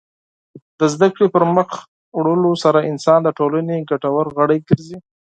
[0.79, 1.69] د زدهکړې پرمخ
[2.17, 4.97] وړلو سره انسان د ټولنې ګټور غړی ګرځي.